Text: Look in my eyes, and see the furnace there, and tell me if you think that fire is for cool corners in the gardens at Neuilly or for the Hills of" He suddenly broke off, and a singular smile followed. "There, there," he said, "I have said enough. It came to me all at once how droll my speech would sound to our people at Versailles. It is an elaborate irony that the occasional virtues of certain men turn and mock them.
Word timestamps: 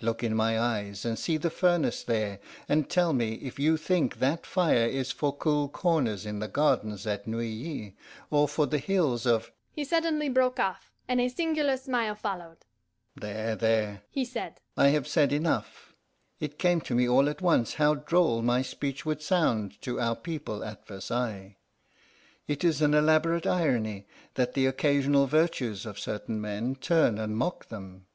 Look 0.00 0.22
in 0.24 0.34
my 0.34 0.58
eyes, 0.58 1.04
and 1.04 1.18
see 1.18 1.36
the 1.36 1.50
furnace 1.50 2.02
there, 2.02 2.40
and 2.66 2.88
tell 2.88 3.12
me 3.12 3.34
if 3.34 3.58
you 3.58 3.76
think 3.76 4.20
that 4.20 4.46
fire 4.46 4.86
is 4.86 5.12
for 5.12 5.36
cool 5.36 5.68
corners 5.68 6.24
in 6.24 6.38
the 6.38 6.48
gardens 6.48 7.06
at 7.06 7.26
Neuilly 7.26 7.94
or 8.30 8.48
for 8.48 8.64
the 8.66 8.78
Hills 8.78 9.26
of" 9.26 9.52
He 9.76 9.84
suddenly 9.84 10.30
broke 10.30 10.58
off, 10.58 10.94
and 11.06 11.20
a 11.20 11.28
singular 11.28 11.76
smile 11.76 12.14
followed. 12.14 12.64
"There, 13.16 13.54
there," 13.54 14.04
he 14.08 14.24
said, 14.24 14.60
"I 14.78 14.86
have 14.96 15.06
said 15.06 15.30
enough. 15.30 15.92
It 16.40 16.58
came 16.58 16.80
to 16.80 16.94
me 16.94 17.06
all 17.06 17.28
at 17.28 17.42
once 17.42 17.74
how 17.74 17.96
droll 17.96 18.40
my 18.40 18.62
speech 18.62 19.04
would 19.04 19.20
sound 19.20 19.78
to 19.82 20.00
our 20.00 20.16
people 20.16 20.64
at 20.64 20.88
Versailles. 20.88 21.58
It 22.48 22.64
is 22.64 22.80
an 22.80 22.94
elaborate 22.94 23.46
irony 23.46 24.06
that 24.36 24.54
the 24.54 24.64
occasional 24.64 25.26
virtues 25.26 25.84
of 25.84 25.98
certain 25.98 26.40
men 26.40 26.76
turn 26.76 27.18
and 27.18 27.36
mock 27.36 27.68
them. 27.68 28.06